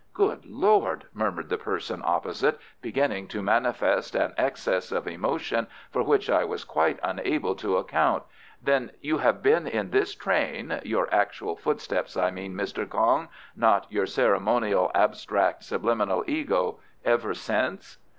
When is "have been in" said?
9.19-9.91